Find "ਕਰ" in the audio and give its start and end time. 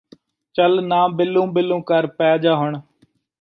1.83-2.07